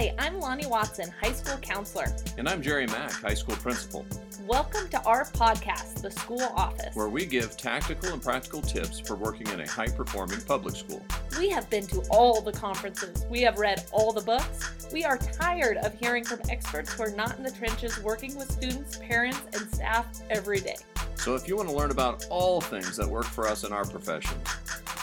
[0.00, 2.06] Hi, I'm Loni Watson, high school counselor.
[2.36, 4.06] And I'm Jerry Mack, high school principal,
[4.46, 6.94] Welcome to our podcast, The School Office.
[6.94, 11.04] where we give tactical and practical tips for working in a high performing public school.
[11.36, 14.88] We have been to all the conferences, we have read all the books.
[14.92, 18.52] We are tired of hearing from experts who are not in the trenches working with
[18.52, 20.76] students, parents, and staff every day.
[21.16, 23.84] So if you want to learn about all things that work for us in our
[23.84, 24.38] profession,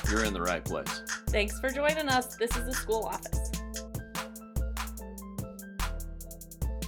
[0.09, 1.02] you're in the right place.
[1.27, 2.38] Thanks for joining us.
[2.38, 3.55] This is The School Office.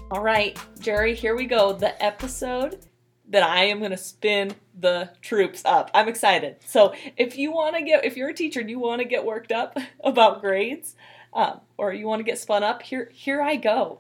[0.10, 1.74] All right, Jerry, here we go.
[1.74, 2.86] The episode
[3.28, 5.92] that I am going to spin the troops up.
[5.94, 6.56] I'm excited.
[6.66, 9.26] So, if you want to get, if you're a teacher and you want to get
[9.26, 10.96] worked up about grades,
[11.34, 14.00] um, or you want to get spun up, here, here I go.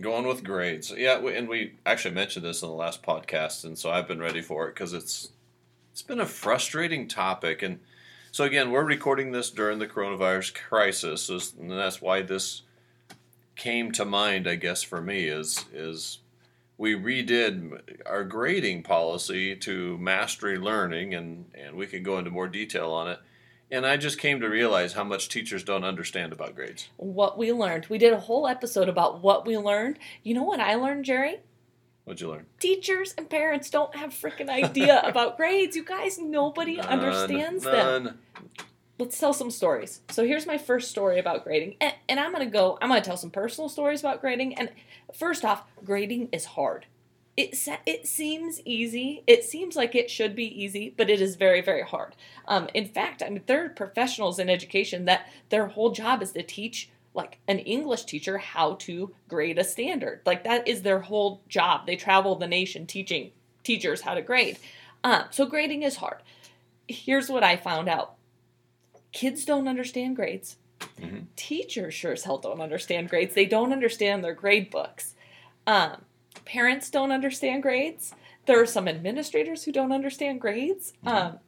[0.00, 0.92] Going with grades.
[0.96, 4.20] Yeah, we, and we actually mentioned this in the last podcast, and so I've been
[4.20, 5.30] ready for it because it's
[5.90, 7.62] it's been a frustrating topic.
[7.62, 7.80] And
[8.30, 12.62] so again, we're recording this during the coronavirus crisis, and that's why this
[13.56, 16.18] came to mind, I guess, for me is is
[16.78, 22.48] we redid our grading policy to mastery learning, and and we can go into more
[22.48, 23.18] detail on it.
[23.68, 26.88] And I just came to realize how much teachers don't understand about grades.
[26.98, 27.86] What we learned.
[27.88, 29.98] We did a whole episode about what we learned.
[30.22, 31.40] You know what I learned, Jerry?
[32.04, 32.46] What'd you learn?
[32.60, 35.74] Teachers and parents don't have freaking idea about grades.
[35.74, 38.20] You guys, nobody None, understands them.
[38.98, 40.00] Let's tell some stories.
[40.10, 42.78] So here's my first story about grading, and, and I'm gonna go.
[42.80, 44.54] I'm gonna tell some personal stories about grading.
[44.54, 44.70] And
[45.14, 46.86] first off, grading is hard.
[47.36, 49.22] It it seems easy.
[49.26, 52.14] It seems like it should be easy, but it is very very hard.
[52.48, 56.32] Um, in fact, I mean there are professionals in education that their whole job is
[56.32, 60.20] to teach like an English teacher how to grade a standard.
[60.26, 61.86] Like that is their whole job.
[61.86, 63.32] They travel the nation teaching
[63.64, 64.58] teachers how to grade.
[65.02, 66.18] Um, so grading is hard.
[66.88, 68.15] Here's what I found out
[69.16, 70.58] kids don't understand grades.
[71.00, 71.24] Mhm.
[71.36, 73.34] Teachers sure as hell don't understand grades.
[73.34, 75.14] They don't understand their grade books.
[75.66, 76.04] Um,
[76.44, 78.14] parents don't understand grades.
[78.44, 80.92] There are some administrators who don't understand grades.
[81.04, 81.38] Um,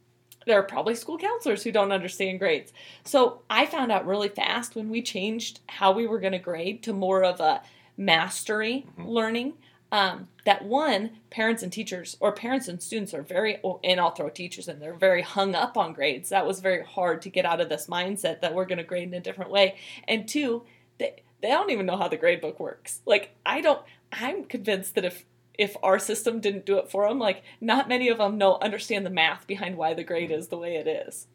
[0.47, 2.73] there are probably school counselors who don't understand grades.
[3.05, 6.83] So I found out really fast when we changed how we were going to grade
[6.84, 7.61] to more of a
[7.99, 9.53] mastery learning.
[9.91, 14.10] Um, that one, parents and teachers, or parents and students are very, oh, and I'll
[14.10, 16.28] throw teachers in, they're very hung up on grades.
[16.28, 19.09] That was very hard to get out of this mindset that we're going to grade
[19.09, 19.77] in a different way.
[20.06, 20.65] And two,
[20.98, 23.00] they, they don't even know how the grade book works.
[23.06, 23.81] Like, I don't,
[24.12, 25.25] I'm convinced that if
[25.59, 29.04] if our system didn't do it for them, like not many of them know understand
[29.04, 31.27] the math behind why the grade is the way it is.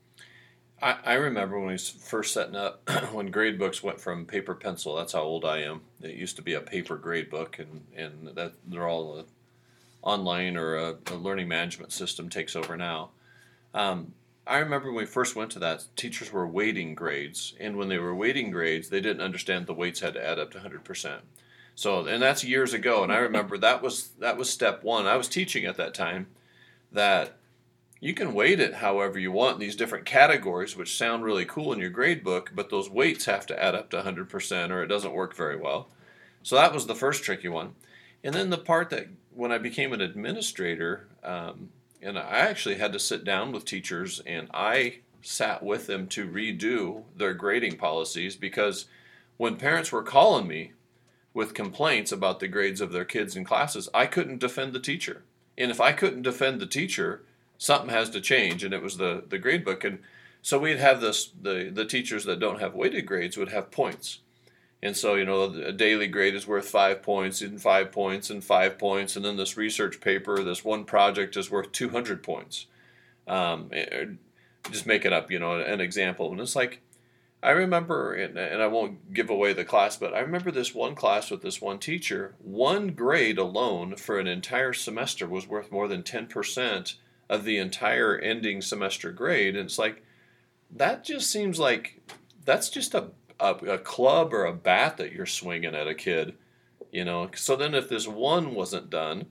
[0.84, 4.54] I, I remember when we was first setting up when grade books went from paper
[4.54, 4.96] pencil.
[4.96, 5.82] That's how old I am.
[6.02, 9.24] It used to be a paper grade book, and and that they're all uh
[10.02, 13.12] online or a, a learning management system takes over now.
[13.74, 14.14] Um,
[14.46, 17.98] I remember when we first went to that, teachers were weighting grades, and when they
[17.98, 21.22] were weighting grades, they didn't understand the weights had to add up to hundred percent.
[21.76, 25.08] So, and that's years ago, and I remember that was that was step one.
[25.08, 26.28] I was teaching at that time
[26.92, 27.38] that
[28.04, 31.72] you can weight it however you want in these different categories, which sound really cool
[31.72, 34.88] in your grade book, but those weights have to add up to 100% or it
[34.88, 35.88] doesn't work very well.
[36.42, 37.76] So that was the first tricky one.
[38.22, 41.70] And then the part that when I became an administrator, um,
[42.02, 46.28] and I actually had to sit down with teachers and I sat with them to
[46.28, 48.86] redo their grading policies because
[49.38, 50.74] when parents were calling me
[51.34, 55.24] with complaints about the grades of their kids in classes, I couldn't defend the teacher.
[55.58, 57.24] And if I couldn't defend the teacher,
[57.64, 58.64] something has to change.
[58.64, 59.86] And it was the, the grade book.
[59.86, 60.00] And
[60.42, 64.20] so we'd have this the, the teachers that don't have weighted grades would have points.
[64.82, 68.44] And so, you know, a daily grade is worth five points, and five points, and
[68.44, 69.16] five points.
[69.16, 72.66] And then this research paper, this one project is worth 200 points.
[73.26, 74.08] Um, eh,
[74.70, 76.34] just make it up, you know, an example.
[76.34, 76.82] And it's like,
[77.42, 80.96] I remember, and, and I won't give away the class, but I remember this one
[80.96, 82.36] class with this one teacher.
[82.40, 86.96] One grade alone for an entire semester was worth more than 10%
[87.30, 89.56] of the entire ending semester grade.
[89.56, 90.04] And it's like,
[90.72, 92.02] that just seems like
[92.46, 93.08] that's just a,
[93.40, 96.36] a, a club or a bat that you're swinging at a kid,
[96.92, 97.30] you know.
[97.36, 99.28] So then, if this one wasn't done,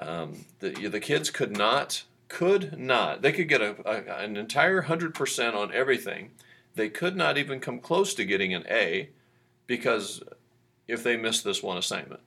[0.00, 4.82] um, the, the kids could not, could not, they could get a, a, an entire
[4.82, 6.30] 100% on everything
[6.76, 9.08] they could not even come close to getting an A
[9.66, 10.22] because
[10.86, 12.20] if they missed this one assignment.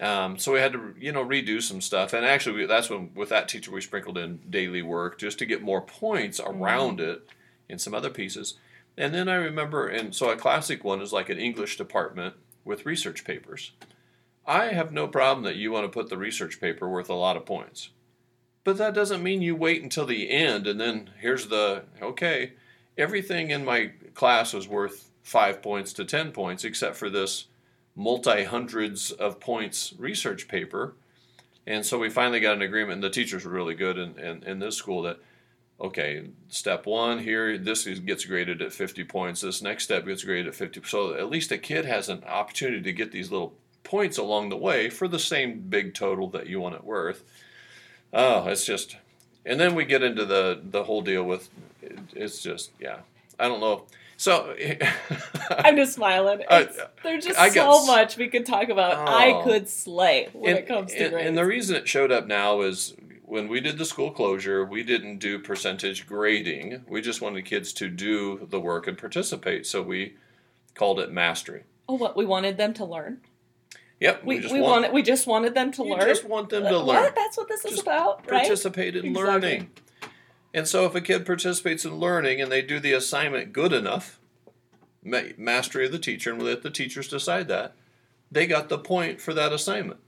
[0.00, 2.14] Um, so we had to, you know, redo some stuff.
[2.14, 5.46] And actually, we, that's when with that teacher we sprinkled in daily work just to
[5.46, 7.28] get more points around it
[7.68, 8.54] in some other pieces.
[8.96, 12.86] And then I remember, and so a classic one is like an English department with
[12.86, 13.72] research papers.
[14.46, 17.36] I have no problem that you want to put the research paper worth a lot
[17.36, 17.90] of points.
[18.64, 22.54] But that doesn't mean you wait until the end and then here's the okay,
[22.96, 27.46] everything in my class was worth five points to ten points except for this
[27.94, 30.94] multi hundreds of points research paper.
[31.66, 34.42] And so we finally got an agreement, and the teachers were really good in, in,
[34.44, 35.18] in this school that,
[35.80, 39.42] okay, step one here, this is, gets graded at 50 points.
[39.42, 40.82] This next step gets graded at 50.
[40.84, 43.54] So at least a kid has an opportunity to get these little
[43.84, 47.24] points along the way for the same big total that you want it worth.
[48.12, 48.96] Oh, it's just,
[49.44, 51.48] and then we get into the the whole deal with,
[52.14, 52.98] it's just yeah,
[53.38, 53.84] I don't know.
[54.20, 54.54] So
[55.50, 56.42] I'm just smiling.
[56.50, 59.08] I- It's, there's just I so got s- much we could talk about.
[59.08, 59.42] I Oh.
[59.44, 61.28] could slay when and, it comes to and, grades.
[61.28, 62.94] and the reason it showed up now is
[63.24, 66.84] when we did the school closure, we didn't do percentage grading.
[66.86, 69.66] We just wanted kids to do the work and participate.
[69.66, 70.16] So we
[70.74, 71.62] called it mastery.
[71.88, 73.22] oh, what we wanted them to learn.
[74.00, 76.06] Yep, We, we, just wanted we just wanted them to you learn.
[76.08, 77.02] just want them Uh, to learn.
[77.04, 77.14] What?
[77.14, 78.40] That's what this is Just about, right?
[78.42, 79.24] participate in Exactly.
[79.32, 79.70] learning.
[80.52, 84.18] And so, if a kid participates in learning and they do the assignment good enough,
[85.04, 87.74] ma- mastery of the teacher, and we let the teachers decide that,
[88.32, 90.00] they got the point for that assignment.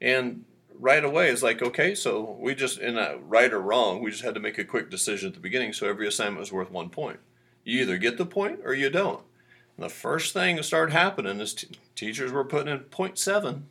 [0.00, 0.44] And
[0.78, 4.22] right away, it's like, okay, so we just, in a right or wrong, we just
[4.22, 5.72] had to make a quick decision at the beginning.
[5.72, 7.18] So every assignment was worth one point.
[7.64, 9.22] You either get the point or you don't.
[9.76, 13.62] And the first thing that started happening is t- teachers were putting in 0.7,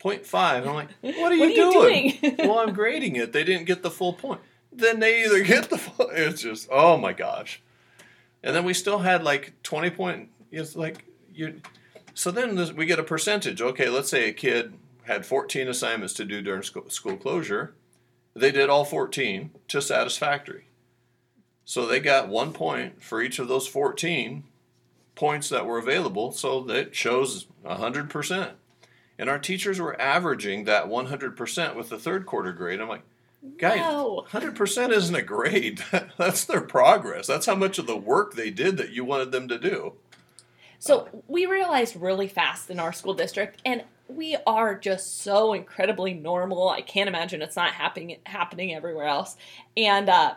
[0.00, 0.58] 0.5.
[0.58, 2.18] And I'm like, what are you What are you doing?
[2.20, 2.36] doing?
[2.48, 3.32] well, I'm grading it.
[3.32, 4.40] They didn't get the full point.
[4.78, 5.80] Then they either get the.
[6.12, 7.60] It's just oh my gosh.
[8.42, 10.28] And then we still had like 20 point.
[10.50, 11.60] It's like you.
[12.14, 13.60] So then this, we get a percentage.
[13.60, 17.74] Okay, let's say a kid had 14 assignments to do during school, school closure.
[18.34, 20.66] They did all 14 to satisfactory.
[21.64, 24.44] So they got one point for each of those 14
[25.14, 26.32] points that were available.
[26.32, 28.50] So that shows 100%.
[29.18, 32.80] And our teachers were averaging that 100% with the third quarter grade.
[32.80, 33.02] I'm like,
[33.58, 34.24] guys, No.
[34.30, 35.82] 100% isn't a grade.
[36.18, 37.26] That's their progress.
[37.26, 39.94] That's how much of the work they did that you wanted them to do.
[40.78, 46.14] So we realized really fast in our school district, and we are just so incredibly
[46.14, 46.68] normal.
[46.68, 49.36] I can't imagine it's not happening happening everywhere else.
[49.76, 50.34] And uh,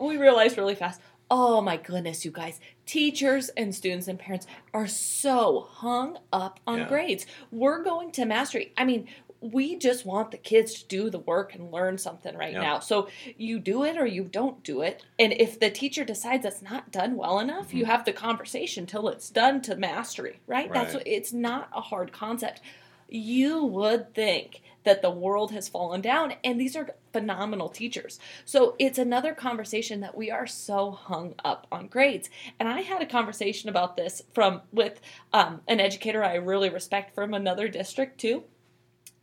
[0.00, 1.00] we realized really fast.
[1.30, 2.60] Oh my goodness, you guys!
[2.84, 6.88] Teachers and students and parents are so hung up on Yeah.
[6.88, 7.26] grades.
[7.50, 8.72] We're going to mastery.
[8.76, 9.06] I mean,
[9.40, 12.60] we just want the kids to do the work and learn something right Yeah.
[12.60, 12.78] now.
[12.80, 15.04] So you do it or you don't do it.
[15.18, 19.08] And if the teacher decides it's not done well enough, you have the conversation till
[19.08, 20.72] it's done to mastery, right?
[20.72, 22.60] That's what, it's not a hard concept.
[23.08, 28.20] You would think that the world has fallen down and these are phenomenal teachers.
[28.44, 32.30] So it's another conversation that we are so hung up on grades.
[32.58, 35.00] And I had a conversation about this from with
[35.32, 38.44] um, an educator I really respect from another district too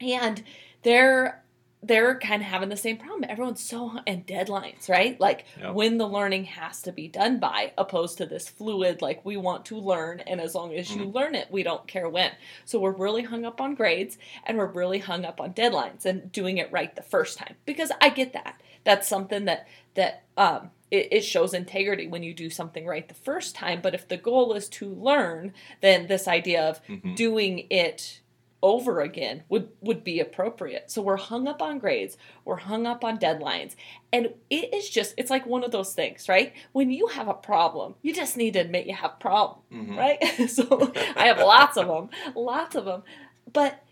[0.04, 0.44] and
[0.84, 1.40] they're
[1.86, 3.26] they're kind of having the same problem.
[3.30, 5.20] Everyone's so and deadlines, right?
[5.20, 5.74] Like Yep.
[5.74, 9.66] when the learning has to be done by, opposed to this fluid, like we want
[9.66, 12.32] to learn, and as long as you learn it, we don't care when.
[12.64, 16.32] So we're really hung up on grades, and we're really hung up on deadlines and
[16.32, 17.56] doing it right the first time.
[17.66, 18.62] Because I get that.
[18.86, 23.14] That's something that that um, it, it shows integrity when you do something right the
[23.14, 23.82] first time.
[23.82, 25.52] But if the goal is to learn,
[25.82, 27.16] then this idea of Mhm.
[27.18, 28.22] doing it
[28.63, 30.89] over again would would be appropriate.
[30.89, 33.75] So we're hung up on grades, we're hung up on deadlines,
[34.12, 36.54] and it is just it's like one of those things, right?
[36.71, 39.98] When you have a problem, you just need to admit you have a problem, Mhm.
[39.98, 40.24] right?
[40.50, 43.03] so I have lots of them, lots of them.
[43.51, 43.84] But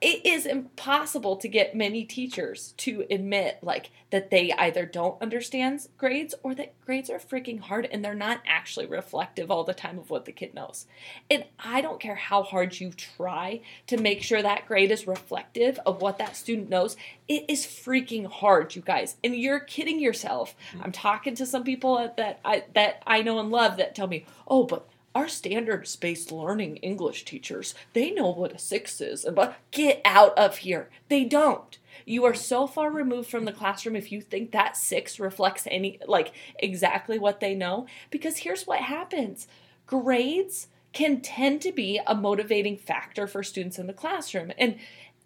[0.00, 5.86] it is impossible to get many teachers to admit like that they either don't understand
[5.96, 9.98] grades or that grades are freaking hard and they're not actually reflective all the time
[9.98, 10.86] of what the kid knows.
[11.28, 15.80] And I don't care how hard you try to make sure that grade is reflective
[15.84, 16.96] of what that student knows.
[17.26, 19.16] It is freaking hard, you guys.
[19.24, 20.54] And you're kidding yourself.
[20.72, 20.82] Hmm.
[20.84, 24.26] I'm talking to some people that I that I know and love that tell me,
[24.46, 29.24] "Oh, but our standards based learning English teachers, they know what a six is.
[29.24, 30.90] And but get out of here.
[31.08, 31.78] They don't.
[32.04, 35.98] You are so far removed from the classroom if you think that six reflects any
[36.06, 37.86] like exactly what they know.
[38.10, 39.48] Because here's what happens.
[39.86, 44.52] Grades can tend to be a motivating factor for students in the classroom.
[44.58, 44.76] And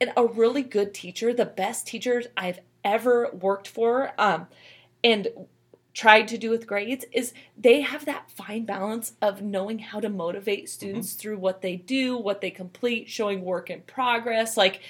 [0.00, 4.48] and a really good teacher, the best teachers I've ever worked for, um,
[5.04, 5.28] and
[5.94, 10.08] tried to do with grades is they have that fine balance of knowing how to
[10.08, 14.56] motivate students through what they do, what they complete, showing work in progress.
[14.56, 14.80] Like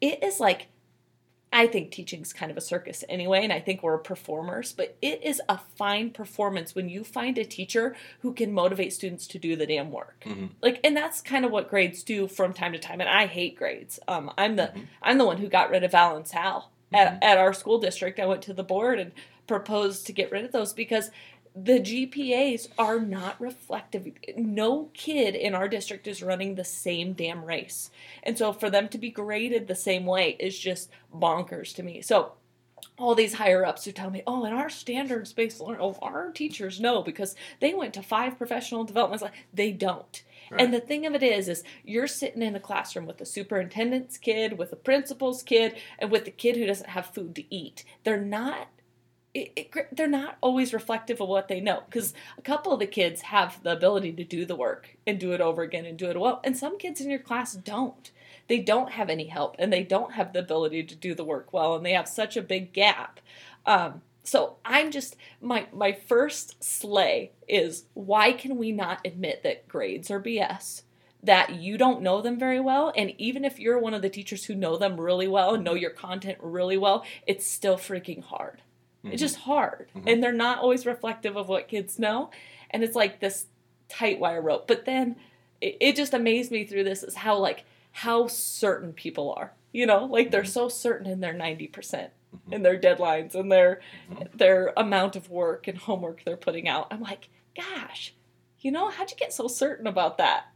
[0.00, 0.68] it is like
[1.52, 5.22] I think teaching's kind of a circus anyway, and I think we're performers, but it
[5.22, 9.56] is a fine performance when you find a teacher who can motivate students to do
[9.56, 10.24] the damn work.
[10.26, 10.50] Mhm.
[10.60, 13.00] Like, and that's kind of what grades do from time to time.
[13.00, 14.00] And I hate grades.
[14.08, 14.86] Um, I'm the Mhm.
[15.02, 18.18] I'm the one who got rid of Val and Sal at, at our school district.
[18.18, 19.12] I went to the board and
[19.46, 21.10] proposed to get rid of those because
[21.56, 24.12] the GPAs are not reflective.
[24.36, 27.90] No kid in our district is running the same damn race.
[28.22, 32.02] And so for them to be graded the same way is just bonkers to me.
[32.02, 32.32] So
[32.98, 36.30] all these higher ups who tell me, oh, in our standards based learning, oh, our
[36.30, 39.24] teachers know because they went to five professional developments.
[39.52, 40.22] They don't.
[40.50, 40.60] Right.
[40.60, 44.18] And the thing of it is, is you're sitting in a classroom with the superintendent's
[44.18, 47.84] kid, with the principal's kid, and with the kid who doesn't have food to eat.
[48.04, 48.68] They're not
[49.36, 52.86] it, it, they're not always reflective of what they know because a couple of the
[52.86, 56.08] kids have the ability to do the work and do it over again and do
[56.08, 58.10] it well and some kids in your class don't.
[58.48, 61.52] They don't have any help and they don't have the ability to do the work
[61.52, 63.20] well and they have such a big gap.
[63.66, 69.68] Um, so i'm just my my first slay is why can we not admit that
[69.68, 70.82] grades are bs
[71.22, 74.46] that you don't know them very well and even if you're one of the teachers
[74.46, 78.62] who know them really well and know your content really well it's still freaking hard
[79.06, 79.12] Mm-hmm.
[79.12, 79.88] It's just hard.
[79.96, 80.08] Mm-hmm.
[80.08, 82.30] And they're not always reflective of what kids know.
[82.70, 83.46] And it's like this
[83.88, 84.66] tight wire rope.
[84.66, 85.16] But then
[85.60, 89.52] it, it just amazed me through this is how like how certain people are.
[89.72, 90.48] You know, like they're mm-hmm.
[90.48, 92.52] so certain in their 90% mm-hmm.
[92.52, 94.36] in their deadlines and their mm-hmm.
[94.36, 96.88] their amount of work and homework they're putting out.
[96.90, 98.14] I'm like, gosh,
[98.60, 100.46] you know, how'd you get so certain about that?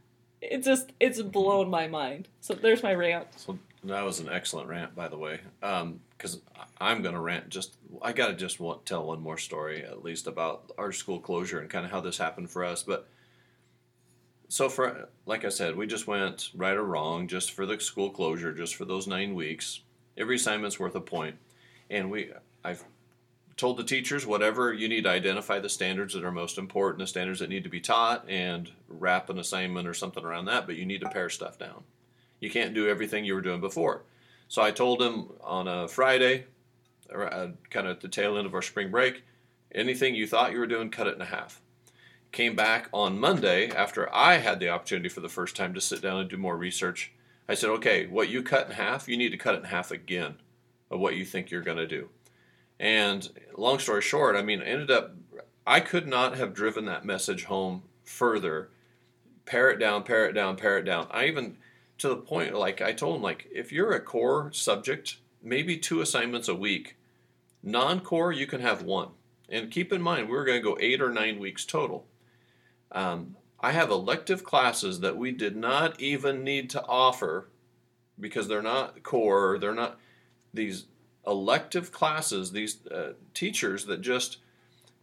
[0.41, 2.27] It just it's blown my mind.
[2.41, 3.27] So there's my rant.
[3.37, 5.39] So that was an excellent rant, by the way.
[6.21, 6.39] Because
[6.79, 10.03] I'm going to rant just, I got to just want, tell one more story, at
[10.03, 12.83] least about our school closure and kind of how this happened for us.
[12.83, 13.07] But
[14.47, 18.11] so, for like I said, we just went right or wrong just for the school
[18.11, 19.81] closure, just for those nine weeks.
[20.15, 21.33] Every assignment's worth a.
[21.89, 22.29] And we,
[22.63, 22.83] I've
[23.57, 27.07] told the teachers whatever you need to identify the standards that are most important, the
[27.07, 30.75] standards that need to be taught, and wrap an assignment or something around that, but
[30.75, 31.83] you need to pare stuff down.
[32.39, 34.03] You can't do everything you were doing before.
[34.51, 36.43] So I told him on a Friday,
[37.09, 39.23] uh, kind of at the tail end of our spring break,
[39.73, 41.61] anything you thought you were doing, cut it in half.
[42.33, 46.01] Came back on Monday after I had the opportunity for the first time to sit
[46.01, 47.13] down and do more research.
[47.47, 49.89] I said, okay, what you cut in half, you need to cut it in half
[49.89, 50.35] again
[50.89, 52.09] of what you think you're going to do.
[52.77, 55.15] And long story short, I mean, ended up,
[55.65, 58.69] I could not have driven that message home further.
[59.45, 61.07] Pare it down, pare it down, pare it down.
[61.09, 61.55] I even,
[62.01, 66.01] to the point like I told him like if you're a core subject, maybe two
[66.01, 66.97] assignments a week.
[67.61, 69.09] Non-core, you can have one.
[69.47, 72.07] And keep in mind, we're going to go eight or nine weeks total.
[72.91, 77.49] Um, I have elective classes that we did not even need to offer
[78.19, 79.59] because they're not core.
[79.59, 79.99] They're not
[80.51, 80.85] these
[81.27, 82.51] elective classes.
[82.51, 84.37] These uh, teachers that just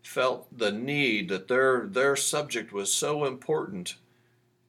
[0.02, 3.94] felt the need that their their subject was so important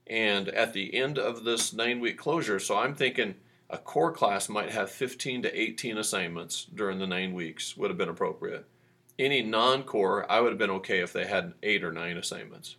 [0.09, 3.35] and at the end of this nine week closure, so I'm thinking
[3.69, 7.97] a core class might have 15 to 18 assignments during the nine weeks, would have
[7.97, 8.65] been appropriate.
[9.19, 12.77] Any non core, I would have been okay if they had eight or nine assignments.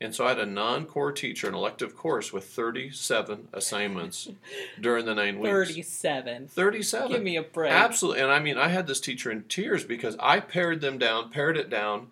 [0.00, 4.28] And so I had a non core teacher, an elective course with 37 assignments
[4.80, 5.52] during the nine weeks.
[5.52, 6.48] 37.
[6.48, 7.12] 37.
[7.12, 7.70] Give me a break.
[7.70, 8.22] Absolutely.
[8.22, 11.56] And I mean, I had this teacher in tears because I pared them down, pared
[11.56, 12.08] it down,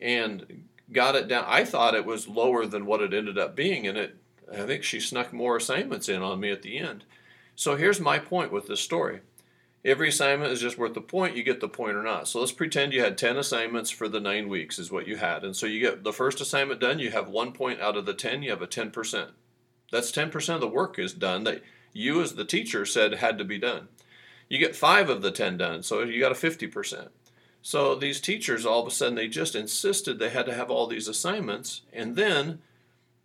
[0.00, 1.44] and got it down.
[1.46, 4.16] I thought it was lower than what it ended up being, and it.
[4.52, 7.02] I think she snuck more assignments in on me at the end.
[7.56, 9.20] So here's my point with this story.
[9.84, 11.36] Every assignment is just worth the point.
[11.36, 12.28] You get the point or not.
[12.28, 15.42] So let's pretend you had 10 assignments for the nine weeks, is what you had.
[15.44, 18.14] And so you get the first assignment done, you have one point out of the
[18.14, 19.30] 10, you have a 10%.
[19.90, 21.62] That's 10% of the work is done that
[21.92, 23.88] you, as the teacher, said had to be done.
[24.48, 27.08] You get five of the 10 done, so you got a 50%.
[27.66, 30.86] So these teachers, all of a sudden, they just insisted they had to have all
[30.86, 31.80] these assignments.
[31.92, 32.60] And then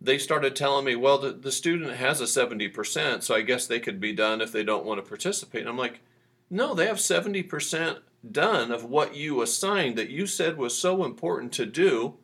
[0.00, 3.78] they started telling me, well, the, the student has a 70%, so I guess they
[3.78, 5.60] could be done if they don't want to participate.
[5.60, 6.00] And I'm like,
[6.50, 7.98] no, they have 70%
[8.32, 12.14] done of what you assigned that you said was so important to do.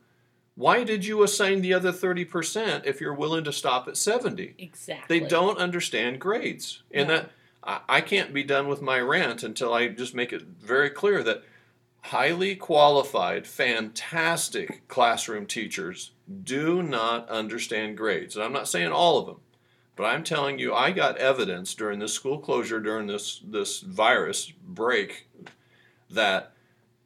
[0.57, 4.57] Why did you assign the other 30% if you're willing to stop at 70?
[4.59, 5.21] Exactly.
[5.21, 6.83] They don't understand grades.
[6.91, 7.31] And that
[7.63, 11.23] I, I can't be done with my rant until I just make it very clear
[11.23, 11.45] that
[12.03, 16.13] highly qualified, fantastic classroom teachers
[16.45, 18.37] do not understand grades.
[18.37, 19.41] And I'm not saying all of them,
[19.97, 24.53] but I'm telling you, I got evidence during this school closure, during this, this virus
[24.63, 25.29] break,
[26.11, 26.53] that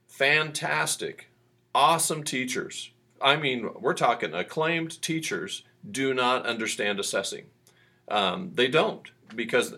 [0.06, 1.28] fantastic,
[1.74, 7.46] awesome teachers, I mean, we're talking acclaimed teachers, do not understand assessing.
[8.08, 9.74] Um, they don't because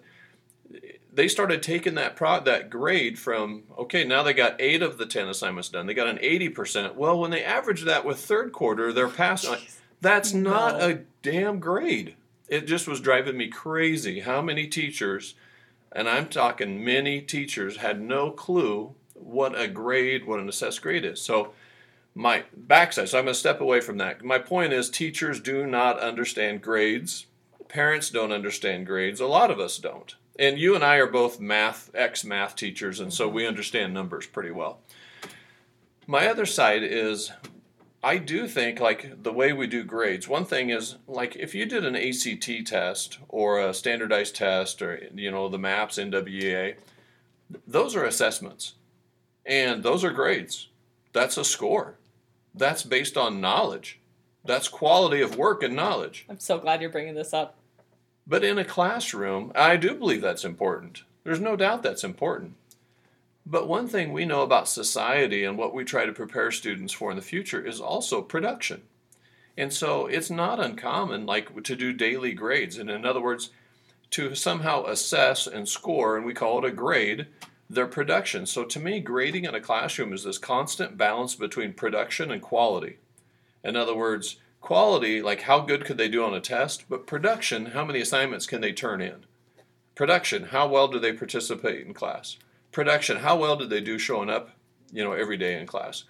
[1.14, 5.06] they started taking that pro that grade from okay now they got eight of the
[5.06, 8.92] ten assignments done they got an 80% well when they average that with third quarter
[8.92, 9.56] they're passing
[10.00, 10.50] that's no.
[10.50, 12.14] not a damn grade
[12.48, 15.34] it just was driving me crazy how many teachers
[15.92, 21.04] and i'm talking many teachers had no clue what a grade what an assessed grade
[21.04, 21.52] is so
[22.14, 23.08] my backside.
[23.08, 24.24] So I'm going to step away from that.
[24.24, 27.26] My point is, teachers do not understand grades.
[27.68, 29.20] Parents don't understand grades.
[29.20, 30.14] A lot of us don't.
[30.38, 34.26] And you and I are both math, ex math teachers, and so we understand numbers
[34.26, 34.80] pretty well.
[36.06, 37.30] My other side is
[38.04, 40.28] I do think like the way we do grades.
[40.28, 45.08] One thing is like if you did an ACT test or a standardized test or
[45.14, 46.76] you know the MAPS NWEA,
[47.66, 48.74] those are assessments,
[49.46, 50.68] and those are grades.
[51.14, 51.96] That's a score.
[52.54, 54.00] That's based on knowledge.
[54.44, 56.26] That's quality of work and knowledge.
[56.28, 57.56] I'm so glad you're bringing this up.
[58.26, 61.02] But in a classroom, I do believe that's important.
[61.24, 62.54] There's no doubt that's important.
[63.46, 67.10] But one thing we know about society and what we try to prepare students for
[67.10, 68.82] in the future is also production.
[69.56, 73.50] And so it's not uncommon like to do daily grades and in other words
[74.10, 77.26] to somehow assess and score and we call it a grade
[77.68, 78.46] their production.
[78.46, 82.98] So to me grading in a classroom is this constant balance between production and quality.
[83.62, 87.66] In other words, quality like how good could they do on a test, but production
[87.66, 89.24] how many assignments can they turn in?
[89.94, 92.38] Production how well do they participate in class?
[92.74, 94.50] production how well did they do showing up
[94.92, 96.04] you know every day in class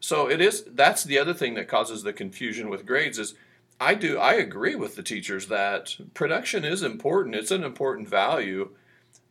[0.00, 3.34] so it is that's the other thing that causes the confusion with grades is
[3.78, 8.70] i do i agree with the teachers that production is important it's an important value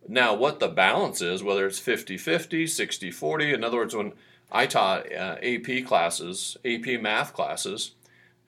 [0.07, 4.13] now what the balance is whether it's 50 50 60 40 in other words when
[4.51, 7.93] i taught uh, ap classes ap math classes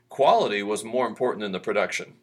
[0.10, 2.14] quality was more important than the production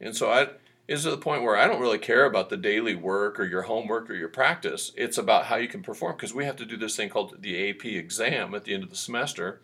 [0.00, 0.48] and so i
[0.88, 3.62] is to the point where I don't really care about the daily work or your
[3.62, 4.92] homework or your practice.
[4.96, 7.70] It's about how you can perform because we have to do this thing called the
[7.70, 9.60] AP exam at the end of the semester.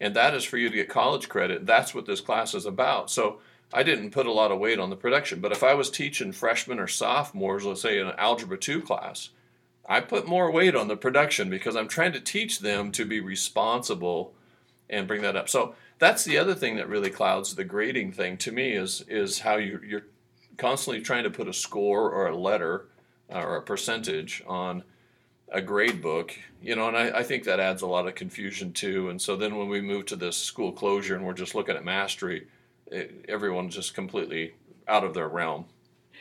[0.00, 1.66] And that is for you to get college credit.
[1.66, 3.10] That's what this class is about.
[3.10, 3.40] So
[3.72, 5.40] I didn't put a lot of weight on the production.
[5.40, 9.30] But if I was teaching freshmen or sophomores, let's say in an Algebra 2 class,
[9.88, 13.20] I put more weight on the production because I'm trying to teach them to be
[13.20, 14.32] responsible
[14.88, 15.48] and bring that up.
[15.48, 19.40] So that's the other thing that really clouds the grading thing to me is is
[19.40, 20.06] how you, you're
[20.56, 22.86] constantly trying to put a score or a letter
[23.32, 24.82] uh, or a percentage on
[25.50, 28.72] a grade book, you know, and I, I, think that adds a lot of confusion
[28.72, 29.10] too.
[29.10, 31.84] And so then when we move to this school closure and we're just looking at
[31.84, 32.46] mastery,
[32.86, 34.54] it, everyone's just completely
[34.88, 35.66] out of their realm.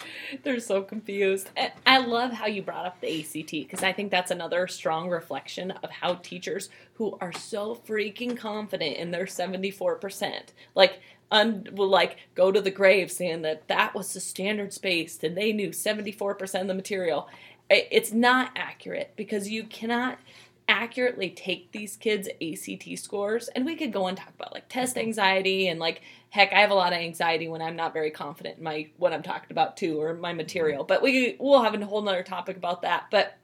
[0.43, 1.49] They're so confused.
[1.85, 5.71] I love how you brought up the ACT because I think that's another strong reflection
[5.71, 10.99] of how teachers who are so freaking confident in their 74%, like
[11.31, 15.35] un, will like go to the grave saying that that was the standards based and
[15.35, 17.27] they knew 74% of the material.
[17.69, 20.19] It's not accurate because you cannot
[20.67, 23.47] accurately take these kids' ACT scores.
[23.49, 25.07] And we could go and talk about like test mm-hmm.
[25.07, 28.57] anxiety and like heck, I have a lot of anxiety when I'm not very confident
[28.57, 30.37] in my what I'm talking about too or my mm-hmm.
[30.37, 30.83] material.
[30.83, 33.05] But we we'll have a whole nother topic about that.
[33.11, 33.37] But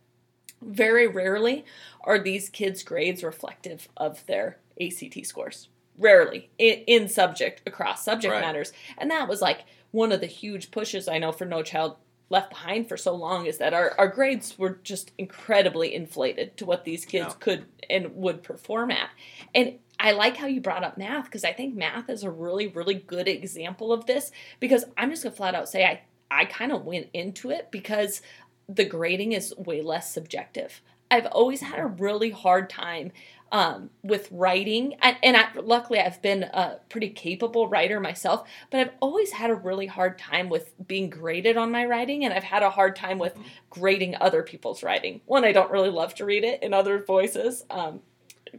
[0.62, 1.66] very rarely
[2.02, 8.32] are these kids' grades reflective of their ACT scores rarely in, in subject across subject
[8.32, 8.42] right.
[8.42, 11.96] matters and that was like one of the huge pushes i know for no child
[12.30, 16.66] left behind for so long is that our, our grades were just incredibly inflated to
[16.66, 17.40] what these kids yeah.
[17.40, 19.10] could and would perform at.
[19.54, 22.68] And i like how you brought up math because i think math is a really
[22.68, 26.72] really good example of this because i'm just gonna flat out say i i kind
[26.72, 28.22] of went into it because
[28.70, 30.82] the grading is way less subjective.
[31.10, 32.04] I've always had a mm-hmm.
[32.04, 33.12] really hard time
[33.52, 34.96] um, with writing.
[35.02, 39.50] And, and I, luckily, I've been a pretty capable writer myself, but I've always had
[39.50, 42.96] a really hard time with being graded on my writing, and I've had a hard
[42.96, 43.38] time with
[43.70, 45.22] grading other people's writing.
[45.26, 47.66] One, I don't really love to read it in other voices.
[47.70, 48.02] Um,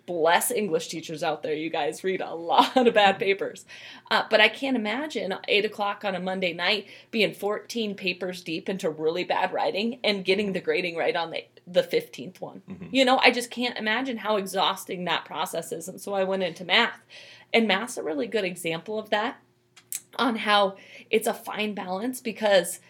[0.06, 1.54] bless English teachers out there.
[1.54, 3.64] You guys read a lot of bad papers.
[4.10, 8.68] Uh, but I can't imagine 8 o'clock on a Monday night being 14 papers deep
[8.68, 12.62] into really bad writing and getting the grading right on the, the 15th one.
[12.68, 12.88] Mm-hmm.
[12.90, 15.88] You know, I just can't imagine how exhausting that process is.
[15.88, 17.00] And so I went into math.
[17.52, 19.40] And math's a really good example of that
[20.18, 20.76] on how
[21.10, 22.80] it's a fine balance because,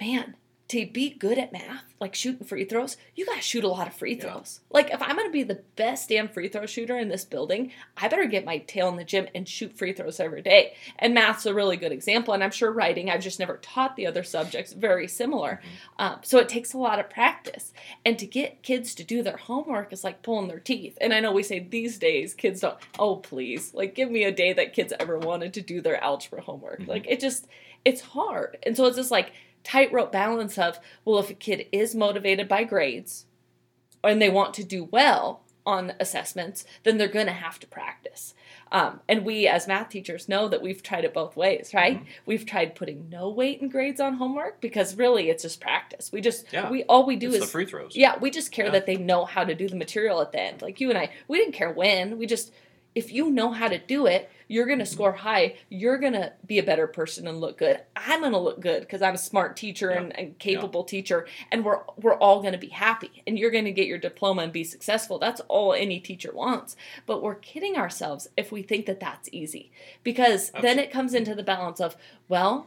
[0.00, 0.36] man,
[0.72, 3.92] to be good at math, like shooting free throws, you gotta shoot a lot of
[3.92, 4.60] free throws.
[4.62, 4.74] Yeah.
[4.74, 8.08] Like if I'm gonna be the best damn free throw shooter in this building, I
[8.08, 10.72] better get my tail in the gym and shoot free throws every day.
[10.98, 12.32] And math's a really good example.
[12.32, 15.60] And I'm sure writing, I've just never taught the other subjects, very similar.
[15.62, 16.02] Mm-hmm.
[16.02, 17.74] Um, so it takes a lot of practice.
[18.06, 20.96] And to get kids to do their homework is like pulling their teeth.
[21.02, 24.32] And I know we say these days kids don't, oh please, like give me a
[24.32, 26.80] day that kids ever wanted to do their algebra homework.
[26.80, 26.90] Mm-hmm.
[26.90, 27.46] Like it just,
[27.84, 28.56] it's hard.
[28.62, 29.32] And so it's just like,
[29.64, 33.26] tightrope balance of, well, if a kid is motivated by grades
[34.04, 38.34] and they want to do well on assessments, then they're going to have to practice.
[38.72, 41.98] Um, and we, as math teachers, know that we've tried it both ways, right?
[41.98, 42.08] Mm-hmm.
[42.26, 46.10] We've tried putting no weight in grades on homework because really it's just practice.
[46.10, 46.70] We just, yeah.
[46.70, 47.94] we all we do it's is the free throws.
[47.94, 48.72] Yeah, we just care yeah.
[48.72, 50.62] that they know how to do the material at the end.
[50.62, 52.18] Like you and I, we didn't care when.
[52.18, 52.52] We just
[52.94, 55.54] if you know how to do it, you're going to score high.
[55.70, 57.80] You're going to be a better person and look good.
[57.96, 60.00] I'm going to look good because I'm a smart teacher Yeah.
[60.02, 63.22] and, and capable teacher, and we're we're all going to be happy.
[63.26, 65.18] And you're going to get your diploma and be successful.
[65.18, 66.76] That's all any teacher wants.
[67.06, 69.70] But we're kidding ourselves if we think that that's easy,
[70.02, 71.96] because then it comes into the balance of
[72.28, 72.66] well,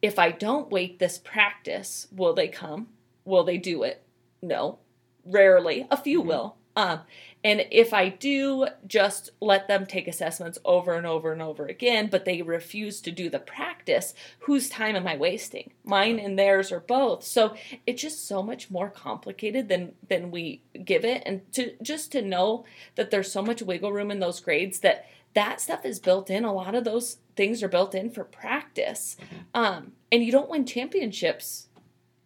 [0.00, 2.88] if I don't wait this practice, will they come?
[3.26, 4.02] Will they do it?
[4.40, 4.78] No,
[5.24, 5.86] rarely.
[5.90, 6.26] A few Mhm.
[6.26, 6.56] will.
[6.76, 7.00] Um,
[7.46, 12.08] and if I do just let them take assessments over and over and over again,
[12.10, 15.70] but they refuse to do the practice, whose time am I wasting?
[15.84, 17.22] Mine and theirs or both.
[17.22, 17.54] So
[17.86, 21.22] it's just so much more complicated than than we give it.
[21.24, 22.64] And to just to know
[22.96, 26.44] that there's so much wiggle room in those grades that that stuff is built in.
[26.44, 29.16] A lot of those things are built in for practice.
[29.54, 31.65] Um, and you don't win championships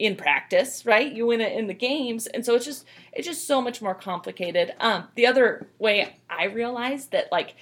[0.00, 1.12] in practice, right?
[1.12, 3.94] You win it in the games, and so it's just it's just so much more
[3.94, 4.74] complicated.
[4.80, 7.54] Um, the other way I realized that like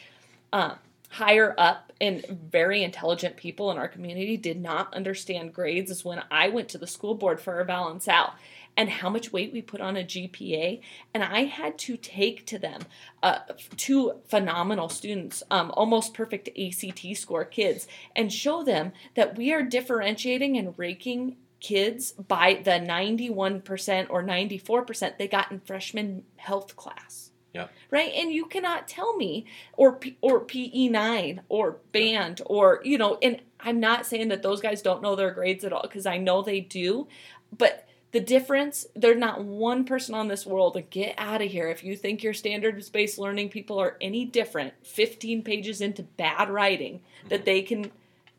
[0.53, 0.77] um,
[1.11, 6.23] higher up and very intelligent people in our community did not understand grades is when
[6.31, 8.35] I went to the school board for our balance out
[8.77, 10.81] and how much weight we put on a GPA.
[11.13, 12.83] And I had to take to them
[13.21, 13.41] uh,
[13.77, 19.63] two phenomenal students, um, almost perfect ACT score kids, and show them that we are
[19.63, 27.31] differentiating and ranking kids by the 91% or 94% they got in freshman health class.
[27.55, 27.69] Yeah.
[27.91, 28.13] right?
[28.15, 33.41] And you cannot tell me or P, or pe9 or band or you know and
[33.59, 36.43] i'm not saying that those guys don't know their grades at all because i know
[36.43, 37.09] they do
[37.57, 41.69] but the difference there's not one person on this world and get out of here.
[41.69, 46.49] If you think your standards based learning people are any different 15 pages into bad
[46.51, 47.45] writing that mm-hmm.
[47.45, 47.91] they can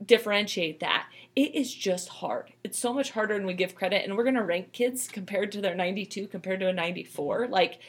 [0.04, 1.08] differentiate that
[1.40, 2.52] it is just hard.
[2.66, 5.54] It's so much harder than we give credit and we're going to rank kids compared
[5.54, 7.80] to their 92 compared to a 94 like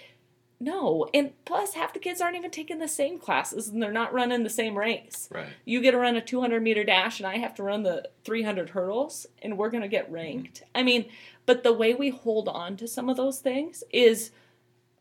[0.60, 1.08] no.
[1.12, 4.44] And plus half the kids aren't even taking the same classes and they're not running
[4.44, 5.28] the same race.
[5.32, 5.48] Right.
[5.64, 8.70] you get to run a 200 meter dash and i have to run the 300
[8.70, 10.62] hurdles and we're going to get ranked.
[10.72, 11.06] I mean
[11.44, 14.30] but the way we hold on to some of those things is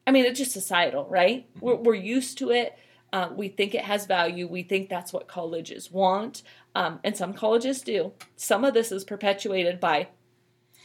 [0.07, 1.47] i mean it's just societal right?
[1.61, 2.75] We're, we're used to it.
[3.11, 4.47] Uh, we think it has value.
[4.47, 6.43] We think that's what colleges want
[6.75, 8.13] um, and some colleges do.
[8.35, 10.09] Some of this is perpetuated by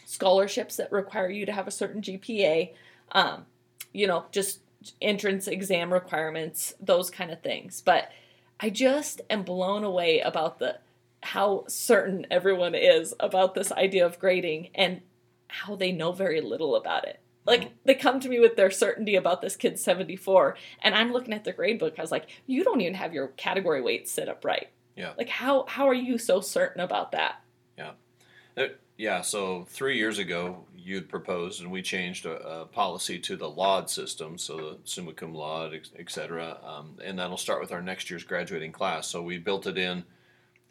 [0.06, 2.70] scholarships that require you to have a certain gpa
[3.12, 3.46] um,
[3.92, 4.60] you know just
[5.00, 7.82] entrance exam requirements those kind of things.
[7.84, 8.10] But
[8.60, 10.78] i just am blown away about the
[11.22, 15.00] how certain everyone is about this idea of grading and
[15.48, 17.18] how they know very little about it.
[17.46, 21.34] Like they come to me with their certainty about this kid's 74 and i'm looking
[21.34, 24.28] at their grade book i was like you don't even have your category weights set
[24.28, 25.12] up right Yeah.
[25.18, 27.42] like how how are you so certain about that
[28.56, 33.36] Uh, yeah, so three years ago, you'd proposed, and we changed a, a policy to
[33.36, 37.60] the LAUD system, so the summa cum laude, et, et cetera, um, and that'll start
[37.60, 39.08] with our next year's graduating class.
[39.08, 40.04] So we built it in.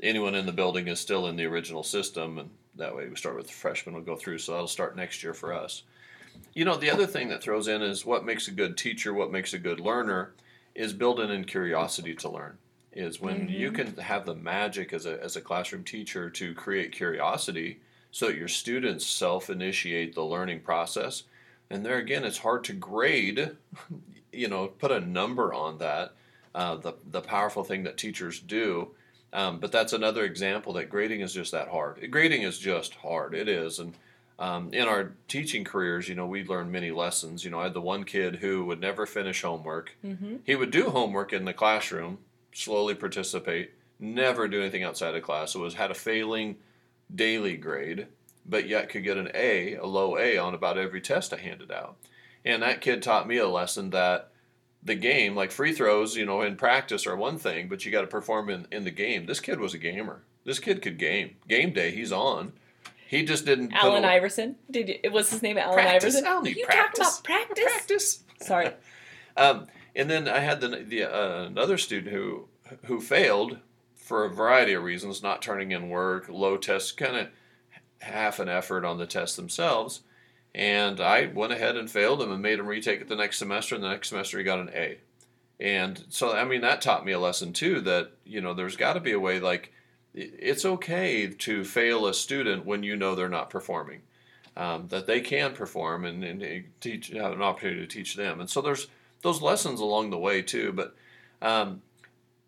[0.01, 3.35] Anyone in the building is still in the original system, and that way we start
[3.35, 5.83] with the freshmen, we'll go through, so that'll start next year for us.
[6.53, 9.31] You know, the other thing that throws in is what makes a good teacher, what
[9.31, 10.33] makes a good learner,
[10.73, 12.57] is building in curiosity to learn.
[12.95, 16.91] Is when you can have the magic as a, as a classroom teacher to create
[16.91, 17.79] curiosity
[18.11, 21.23] so that your students self initiate the learning process.
[21.69, 23.51] And there again, it's hard to grade,
[24.31, 26.13] you know, put a number on that,
[26.53, 28.91] uh, the, the powerful thing that teachers do.
[29.33, 32.07] Um, but that's another example that grading is just that hard.
[32.11, 33.33] Grading is just hard.
[33.33, 33.79] It is.
[33.79, 33.95] And
[34.37, 37.43] um, in our teaching careers, you know, we learned many lessons.
[37.43, 39.95] You know, I had the one kid who would never finish homework.
[40.05, 40.37] mm-hmm.
[40.45, 42.19] He would do homework in the classroom,
[42.53, 45.51] slowly participate, never do anything outside of class.
[45.51, 46.57] So was had a failing
[47.13, 48.07] daily grade,
[48.45, 51.71] but yet could get an A, a low A on about every test I handed
[51.71, 51.97] out.
[52.45, 54.29] And that kid taught me a lesson that
[54.83, 58.01] the game, like free throws, you know, in practice are one thing, but you got
[58.01, 59.25] to perform in, in the game.
[59.25, 60.23] This kid was a gamer.
[60.45, 61.37] This kid could game.
[61.47, 62.51] Game day, he's on.
[63.07, 63.71] He just didn't.
[63.73, 64.55] Allen a- Iverson.
[64.69, 66.03] Did you, was his name Allen Practice.
[66.15, 66.25] Iverson?
[66.25, 66.99] I don't need you practice.
[66.99, 67.63] talk about practice?
[67.63, 68.23] Practice.
[68.41, 68.69] Sorry.
[69.35, 72.47] Um, and then I had the, the uh, another student who
[72.85, 73.59] who failed
[73.95, 77.27] for a variety of reasons, not turning in work, low tests, kind of
[78.01, 80.01] half an effort on the tests themselves.
[80.53, 83.75] And I went ahead and failed him and made him retake it the next semester.
[83.75, 84.97] And the next semester he got an A.
[85.59, 88.93] And so I mean that taught me a lesson too that you know there's got
[88.93, 89.71] to be a way like
[90.13, 94.01] it's okay to fail a student when you know they're not performing.
[94.55, 98.39] Um, that they can perform and, and teach have an opportunity to teach them.
[98.39, 98.87] And so there's
[99.23, 100.71] those lessons along the way too.
[100.71, 100.95] But
[101.41, 101.81] um,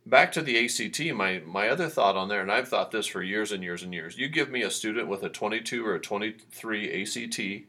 [0.05, 3.23] back to the ACT, my my other thought on there, and I've thought this for
[3.23, 4.17] years and years and years.
[4.17, 7.65] You give me a student with a 22 or a 23 ACT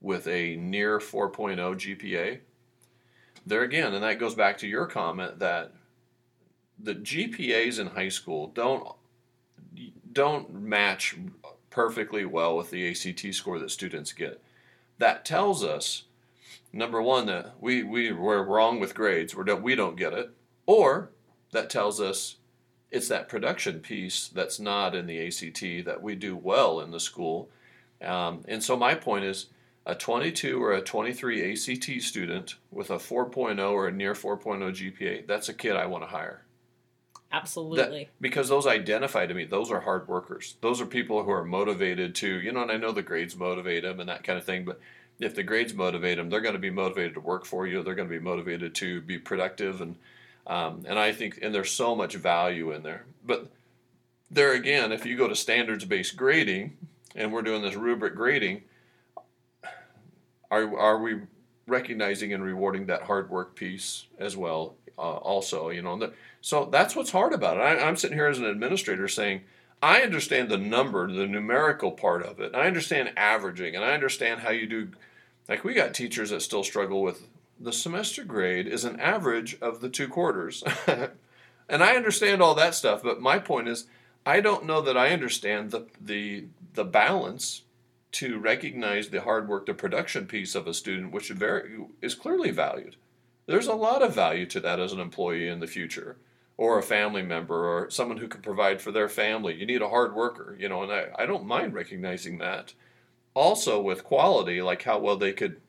[0.00, 2.38] with a near 4.0 GPA.
[3.44, 5.72] There again, and that goes back to your comment that
[6.78, 8.86] the GPAs in high school don't
[10.12, 11.16] don't match
[11.70, 14.42] perfectly well with the ACT score that students get.
[14.98, 16.04] That tells us
[16.72, 20.30] number one that we, we we're wrong with grades we're, we don't get it
[20.66, 21.10] or
[21.52, 22.36] that tells us
[22.90, 27.00] it's that production piece that's not in the act that we do well in the
[27.00, 27.48] school.
[28.02, 29.46] Um, and so my point is
[29.86, 35.26] a 22 or a 23 act student with a 4.0 or a near 4.0 gpa
[35.26, 36.42] that's a kid i want to hire.
[37.32, 38.04] Absolutely.
[38.04, 40.56] That, because those identify to me those are hard workers.
[40.60, 43.82] Those are people who are motivated to you know and i know the grades motivate
[43.82, 44.80] them and that kind of thing but
[45.20, 47.82] if the grades motivate them, they're going to be motivated to work for you.
[47.82, 49.96] They're going to be motivated to be productive, and
[50.46, 53.04] um, and I think and there's so much value in there.
[53.24, 53.48] But
[54.30, 56.76] there again, if you go to standards based grading,
[57.14, 58.62] and we're doing this rubric grading,
[60.50, 61.20] are are we
[61.66, 64.74] recognizing and rewarding that hard work piece as well?
[64.98, 67.60] Uh, also, you know, the, so that's what's hard about it.
[67.60, 69.42] I, I'm sitting here as an administrator saying
[69.82, 72.54] I understand the number, the numerical part of it.
[72.54, 74.88] I understand averaging, and I understand how you do
[75.48, 79.80] like we got teachers that still struggle with the semester grade is an average of
[79.80, 80.64] the two quarters.
[81.68, 83.86] and I understand all that stuff, but my point is
[84.24, 87.62] I don't know that I understand the the the balance
[88.12, 92.50] to recognize the hard work, the production piece of a student, which very, is clearly
[92.50, 92.96] valued.
[93.46, 96.16] There's a lot of value to that as an employee in the future,
[96.56, 99.54] or a family member, or someone who can provide for their family.
[99.54, 102.74] You need a hard worker, you know, and I, I don't mind recognizing that
[103.34, 105.60] also with quality, like how well they could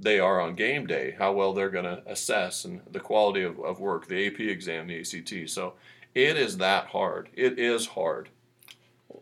[0.00, 3.58] they are on game day, how well they're going to assess and the quality of,
[3.60, 5.50] of work, the AP exam, the ACT.
[5.50, 5.74] So
[6.14, 7.28] it is that hard.
[7.34, 8.28] It is hard.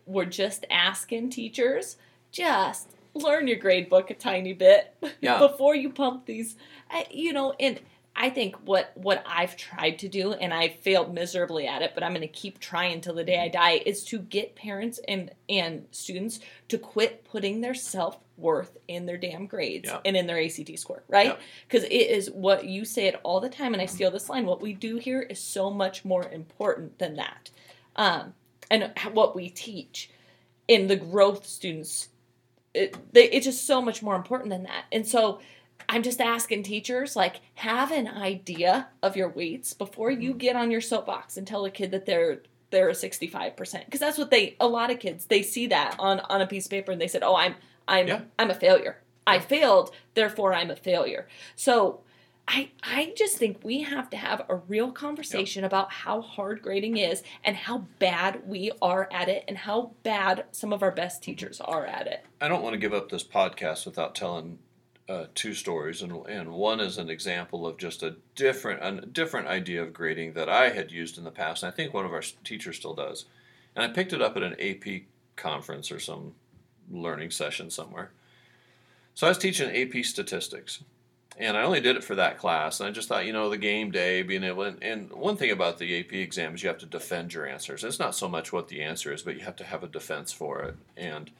[0.05, 1.97] We're just asking teachers,
[2.31, 5.39] just learn your grade book a tiny bit yeah.
[5.47, 6.55] before you pump these,
[6.91, 7.79] uh, you know, and
[8.19, 12.03] I think what what I've tried to do, and I failed miserably at it, but
[12.03, 15.29] I'm going to keep trying till the day I die, is to get parents and
[15.47, 20.43] and students to quit putting their self worth in their damn grades and in their
[20.43, 21.37] ACT score, right?
[21.67, 24.47] Because it is what you say it all the time, and I steal this line.
[24.47, 27.51] What we do here is so much more important than that,
[27.95, 28.33] um,
[28.71, 30.09] and what we teach
[30.67, 32.09] in the growth students,
[32.73, 35.39] it, they, it's just so much more important than that, and so
[35.89, 40.39] I'm just asking teachers, like, have an idea of your weights before you mm-hmm.
[40.39, 44.17] get on your soapbox and tell a kid that they're they're a 65% because that's
[44.17, 46.91] what they a lot of kids they see that on on a piece of paper
[46.91, 47.55] and they said oh i'm
[47.87, 48.21] i'm yeah.
[48.37, 52.01] i'm a failure i failed therefore i'm a failure so
[52.49, 55.69] I, I just think we have to have a real conversation yep.
[55.69, 60.45] about how hard grading is and how bad we are at it and how bad
[60.53, 62.25] some of our best teachers are at it.
[62.39, 64.59] I don't want to give up this podcast without telling
[65.09, 69.47] uh, two stories, and and one is an example of just a different a different
[69.47, 72.13] idea of grading that I had used in the past, and I think one of
[72.13, 73.25] our teachers still does.
[73.75, 75.03] And I picked it up at an AP
[75.35, 76.33] conference or some
[76.89, 78.11] learning session somewhere.
[79.13, 80.83] So I was teaching AP statistics,
[81.37, 82.79] and I only did it for that class.
[82.79, 85.51] And I just thought, you know, the game day, being able, and, and one thing
[85.51, 87.83] about the AP exam is you have to defend your answers.
[87.83, 90.33] It's not so much what the answer is, but you have to have a defense
[90.33, 90.75] for it.
[90.97, 91.31] And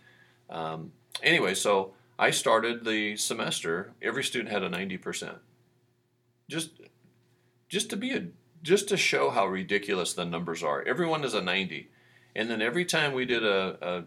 [0.49, 5.37] um, anyway, so I started the semester, every student had a 90%.
[6.49, 6.71] Just
[7.69, 8.27] just to be a
[8.63, 10.81] just to show how ridiculous the numbers are.
[10.83, 11.89] Everyone is a 90.
[12.35, 14.03] And then every time we did a, a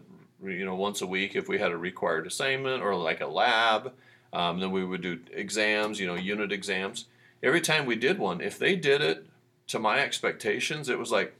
[0.47, 3.93] you know once a week if we had a required assignment or like a lab,
[4.33, 7.05] um, then we would do exams, you know, unit exams.
[7.43, 9.25] Every time we did one, if they did it
[9.67, 11.35] to my expectations, it was like,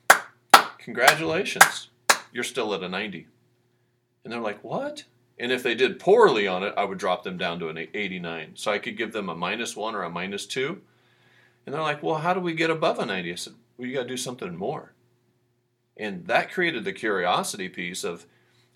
[0.77, 1.89] congratulations,
[2.31, 3.27] you're still at a 90.
[4.23, 5.03] And they're like, what?
[5.41, 8.51] And if they did poorly on it, I would drop them down to an 89.
[8.53, 10.83] So I could give them a minus one or a minus two.
[11.65, 13.31] And they're like, well, how do we get above a 90?
[13.31, 14.93] I said, well, you got to do something more.
[15.97, 18.27] And that created the curiosity piece of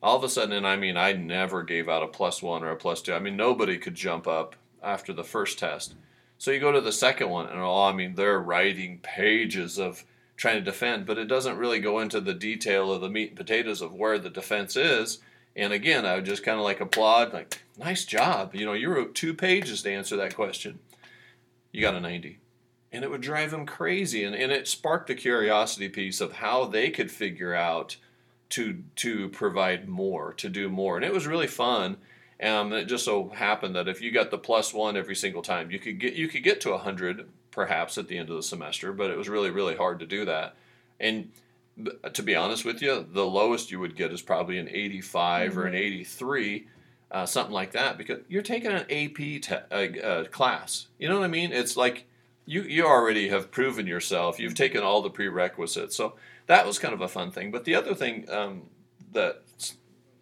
[0.02, 2.72] all of a sudden, and I mean, I never gave out a plus one or
[2.72, 3.14] a plus two.
[3.14, 5.94] I mean, nobody could jump up after the first test.
[6.40, 10.04] So you go to the second one, and oh, I mean, they're writing pages of
[10.36, 13.38] trying to defend, but it doesn't really go into the detail of the meat and
[13.38, 15.20] potatoes of where the defense is
[15.56, 18.54] and again, I would just kind of like applaud, like, nice job.
[18.54, 20.80] You know, you wrote two pages to answer that question.
[21.72, 22.40] You got a 90.
[22.92, 24.24] And it would drive them crazy.
[24.24, 27.98] And, and it sparked the curiosity piece of how they could figure out
[28.50, 30.96] to to provide more, to do more.
[30.96, 31.98] And it was really fun.
[32.40, 35.72] And it just so happened that if you got the plus one every single time,
[35.72, 38.92] you could get you could get to hundred perhaps at the end of the semester,
[38.92, 40.56] but it was really, really hard to do that.
[41.00, 41.32] And
[42.14, 45.60] to be honest with you, the lowest you would get is probably an 85 mm-hmm.
[45.60, 45.78] or an mm-hmm.
[45.78, 46.68] 83,
[47.12, 50.88] uh, something like that, because you're taking an AP te- uh, uh, class.
[50.98, 51.52] You know what I mean?
[51.52, 52.06] It's like
[52.46, 54.40] you you already have proven yourself.
[54.40, 55.96] You've taken all the prerequisites.
[55.96, 56.16] So
[56.48, 57.52] that was kind of a fun thing.
[57.52, 58.64] But the other thing um,
[59.12, 59.44] that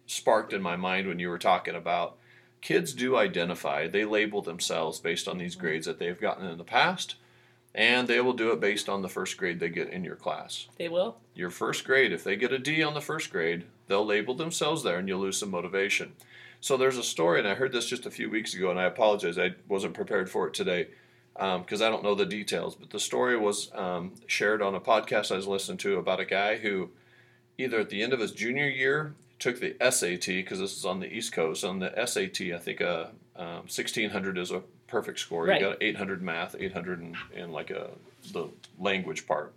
[0.06, 2.16] sparked in my mind when you were talking about
[2.60, 3.86] kids do identify.
[3.86, 7.16] They label themselves based on these grades that they've gotten in the past,
[7.74, 10.68] and they will do it based on the first grade they get in your class.
[10.78, 11.16] They will.
[11.34, 14.82] Your first grade, if they get a D on the first grade, they'll label themselves
[14.82, 16.12] there, and you'll lose some motivation.
[16.60, 18.84] So there's a story, and I heard this just a few weeks ago, and I
[18.84, 20.88] apologize, I wasn't prepared for it today
[21.34, 22.74] because um, I don't know the details.
[22.74, 26.24] But the story was um, shared on a podcast I was listening to about a
[26.24, 26.90] guy who,
[27.58, 31.00] either at the end of his junior year, took the SAT because this is on
[31.00, 31.64] the East Coast.
[31.64, 34.62] On the SAT, I think uh, um, 1600 is a
[34.94, 35.46] perfect score.
[35.46, 35.60] Right.
[35.60, 37.90] You got 800 math, 800 in, in like a
[38.32, 39.52] the language part.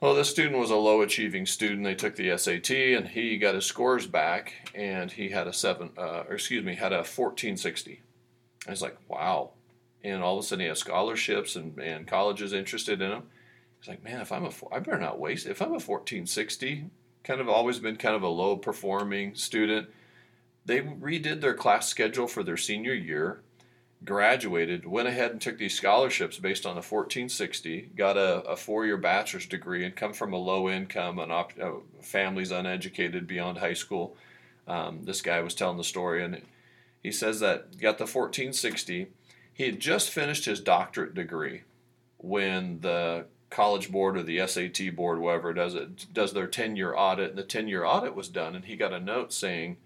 [0.00, 1.82] Well, this student was a low achieving student.
[1.82, 5.90] They took the SAT and he got his scores back and he had a seven,
[5.98, 8.00] uh, or excuse me, had a 1460.
[8.68, 9.50] I was like, wow.
[10.04, 13.22] And all of a sudden he has scholarships and, and colleges interested in him.
[13.80, 16.86] He's like, man, if I'm a, I better not waste, if I'm a 1460,
[17.24, 19.88] kind of always been kind of a low performing student.
[20.64, 23.42] They redid their class schedule for their senior year
[24.04, 28.86] graduated, went ahead and took these scholarships based on the 1460, got a, a four
[28.86, 33.58] year bachelor's degree, and come from a low income, and op- uh, families uneducated beyond
[33.58, 34.16] high school.
[34.66, 36.42] Um, this guy was telling the story, and
[37.02, 39.08] he says that got the 1460.
[39.52, 41.62] He had just finished his doctorate degree
[42.18, 46.94] when the college board or the SAT board, whoever does it, does their 10 year
[46.96, 49.76] audit, and the 10 year audit was done, and he got a note saying,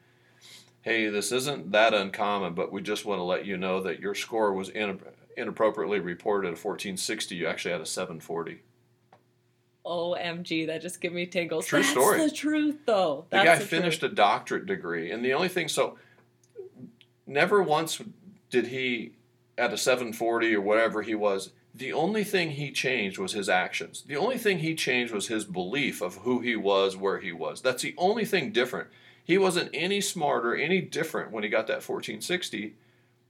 [0.85, 4.15] hey, this isn't that uncommon, but we just want to let you know that your
[4.15, 7.35] score was inappropriately reported at a 1460.
[7.35, 8.61] You actually had a 740.
[9.87, 11.65] OMG, that just gave me tingles.
[11.65, 12.19] True That's story.
[12.19, 13.25] the truth, though.
[13.31, 14.13] The guy the finished truth.
[14.13, 15.99] a doctorate degree, and the only thing, so
[17.27, 18.03] never once
[18.51, 19.13] did he,
[19.57, 24.05] at a 740 or whatever he was, the only thing he changed was his actions.
[24.07, 27.63] The only thing he changed was his belief of who he was, where he was.
[27.63, 28.89] That's the only thing different.
[29.25, 32.75] He wasn't any smarter, any different when he got that 1460.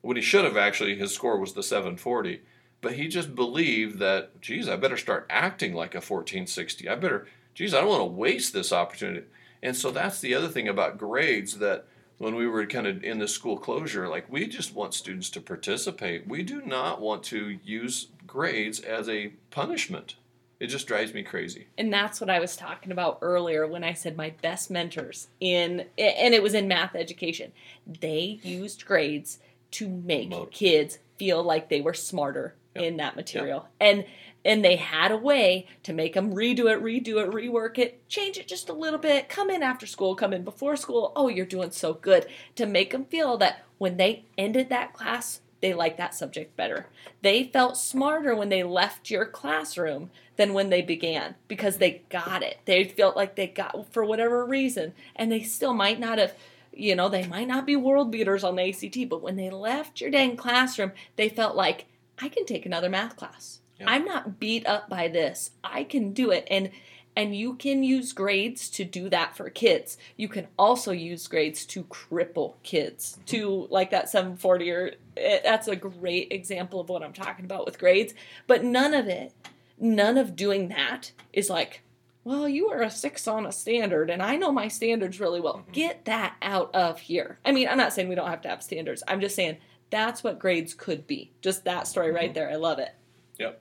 [0.03, 2.43] When he should have actually, his score was the 740.
[2.81, 6.89] But he just believed that, geez, I better start acting like a 1460.
[6.89, 9.27] I better, geez, I don't want to waste this opportunity.
[9.63, 11.87] And so that's the other thing about grades that
[12.19, 15.41] when we were kind of in the school closure, like we just want students to
[15.41, 16.29] participate.
[16.29, 20.17] We do not want to use grades as a punishment.
[20.65, 21.67] It just drives me crazy.
[21.77, 25.81] And that's what I was talking about earlier when I said my best mentors in,
[25.99, 27.53] and it was in math education.
[27.87, 29.41] They used grades
[29.73, 32.85] to make kids feel like they were smarter Yep.
[32.85, 33.69] in that material.
[33.79, 34.07] And
[34.43, 38.37] and they had a way to make them redo it, redo it, rework it, change
[38.39, 41.13] it just a little bit, come in after school, come in before school.
[41.15, 45.41] Oh, you're doing so good to make them feel that when they ended that class,
[45.65, 46.85] they liked that subject better.
[47.23, 52.43] They felt smarter when they left your classroom than when they began because they got
[52.43, 52.59] it.
[52.67, 56.35] They felt like they got for whatever reason, and they still might not have.
[56.71, 60.03] You know, they might not be world beaters on the ACT, but when they left
[60.03, 61.87] your dang classroom, they felt like
[62.21, 63.61] I can take another math class.
[63.81, 63.87] Yeah.
[63.89, 65.53] I'm not beat up by this.
[65.63, 66.47] I can do it.
[66.51, 66.73] And
[67.17, 69.97] and you can use grades to do that for kids.
[70.17, 73.19] You can also use grades to cripple kids.
[73.27, 77.67] To like that 740 or eh, that's a great example of what I'm talking about
[77.67, 78.15] with grades,
[78.47, 79.33] but none of it
[79.79, 81.83] none of doing that is like
[82.27, 85.63] well, you are a six on a standard, and I know my standards really well.
[85.73, 87.39] Get that out of here.
[87.45, 89.03] I mean, I'm not saying we don't have to have standards.
[89.07, 89.59] I'm just saying
[89.91, 91.33] that's what grades could be.
[91.43, 92.51] Just that story right there.
[92.51, 92.95] I love it.
[93.39, 93.61] Yep.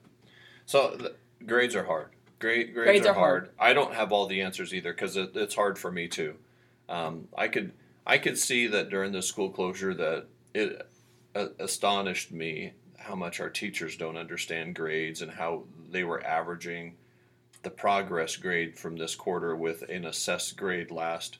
[0.64, 1.14] So the,
[1.44, 2.08] grades are hard.
[2.38, 3.42] Grade, grades, Grades are, are hard.
[3.42, 3.54] hard.
[3.58, 6.36] I don't have all the answers either because it, it's hard for me too.
[6.88, 7.72] Um, I could
[8.06, 10.88] I could see that during the school closure that it
[11.34, 16.94] astonished me how much our teachers don't understand grades and how they were averaging
[17.62, 21.38] the progress grade from this quarter with an assessed grade last.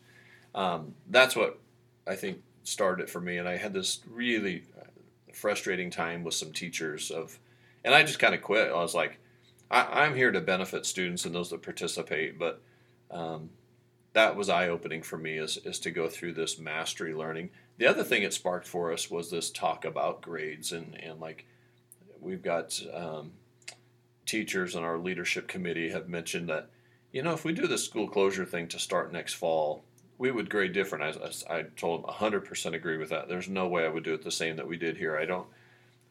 [0.54, 1.60] Um, that's what
[2.06, 4.84] I think started it for me, and I had this really uh,
[5.32, 7.38] frustrating time with some teachers of,
[7.84, 8.70] and I just kind of quit.
[8.70, 9.18] I was like,
[9.70, 12.60] I, I'm here to benefit students and those that participate, but
[13.10, 13.50] um,
[14.14, 17.50] that was eye opening for me is, is to go through this mastery learning.
[17.78, 21.44] The other thing it sparked for us was this talk about grades and, and like
[22.20, 23.32] we've got um,
[24.24, 26.70] teachers on our leadership committee have mentioned that
[27.12, 29.84] you know if we do the school closure thing to start next fall
[30.16, 31.18] we would grade different.
[31.50, 33.28] I, I, told them 100% agree with that.
[33.28, 35.18] There's no way i would do it the same that we did here.
[35.18, 35.48] I don't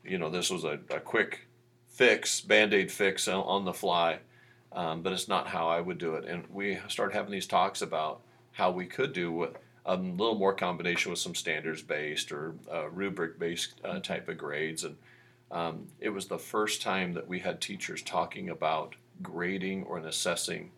[0.04, 1.48] you know this was a, a quick
[1.88, 4.20] fix band-aid fix on, on the fly
[4.74, 7.82] um, but it's not how i would do it and we started having these talks
[7.82, 8.22] about
[8.52, 9.50] how we could do
[9.86, 14.38] a little more combination with some standards based or uh, rubric based uh, type of
[14.38, 14.96] grades and
[15.52, 20.72] um, it was the first time that we had teachers talking about grading or assessing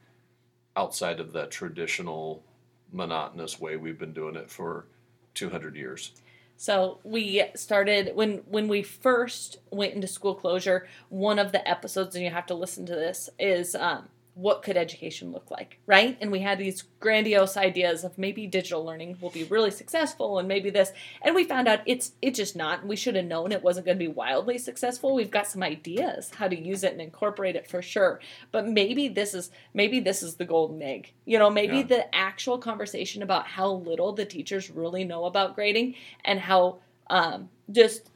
[0.75, 2.43] outside of that traditional
[2.91, 4.85] monotonous way we've been doing it for
[5.33, 6.11] 200 years.
[6.57, 10.87] So we started when when we first went into school closure.
[11.09, 14.75] One of the episodes, and you have to listen to this, is um, what could
[14.75, 16.17] education look like, right?
[16.19, 20.47] And we had these grandiose ideas of maybe digital learning will be really successful and
[20.47, 20.91] maybe this.
[21.21, 22.85] And we found out it's it's just not.
[22.85, 25.15] We should have known it wasn't going to be wildly successful.
[25.15, 28.19] We've got some ideas how to use it and incorporate it for sure.
[28.51, 31.13] But maybe this is maybe this is the golden egg.
[31.23, 31.83] You know, maybe Yeah.
[31.83, 36.79] the actual conversation about how little the teachers really know about grading and how
[37.09, 38.09] um, just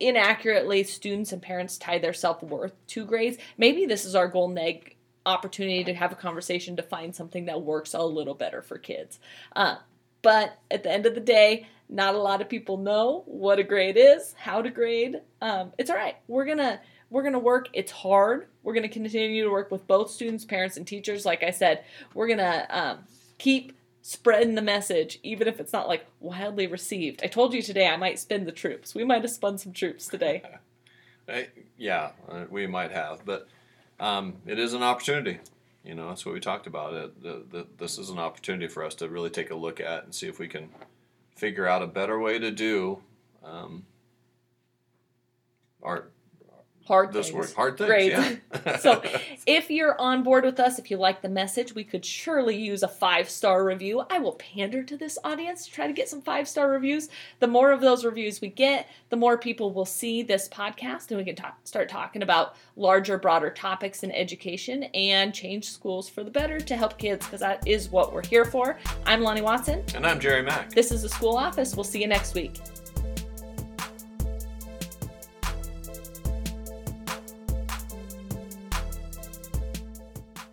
[0.00, 4.95] inaccurately students and parents tie their self-worth to grades maybe this is our golden egg
[5.26, 9.18] opportunity to have a conversation to find something that works a little better for kids
[9.54, 9.76] uh,
[10.22, 13.62] but at the end of the day not a lot of people know what a
[13.62, 17.92] grade is how to grade um, it's all right we're gonna we're gonna work it's
[17.92, 21.84] hard we're gonna continue to work with both students parents and teachers like i said
[22.14, 22.98] we're gonna um,
[23.38, 23.72] keep
[24.06, 27.24] spreading the message, even if it's not like wildly received.
[27.24, 28.94] I told you today I might spin the troops.
[28.94, 30.42] We might have spun some troops today.
[31.76, 33.48] Yeah, uh, we might have, but
[34.00, 35.38] um, it is an opportunity.
[35.84, 36.94] You know, that's what we talked about.
[36.94, 40.04] It, the, the, this is an opportunity for us to really take a look at
[40.04, 40.68] and see if we can
[41.36, 42.98] figure out a better way to do
[43.44, 43.84] um,
[45.82, 46.08] our
[46.86, 47.36] Hard this things.
[47.38, 47.54] work.
[47.54, 47.88] Hard things.
[47.88, 48.12] Great.
[48.12, 48.76] Yeah.
[48.80, 49.02] so
[49.46, 52.82] if you're on board with us, if you like the message, we could surely use
[52.82, 54.04] a five star review.
[54.10, 57.08] I will pander to this audience to try to get some five star reviews.
[57.40, 61.18] The more of those reviews we get, the more people will see this podcast, and
[61.18, 66.22] we can talk, start talking about larger, broader topics in education and change schools for
[66.22, 68.78] the better to help kids, because that is what we're here for.
[69.04, 69.82] I'm Loni Watson.
[69.94, 70.70] and I'm Jerry Mack.
[70.70, 71.74] This is the school office.
[71.74, 72.60] We'll see you next week.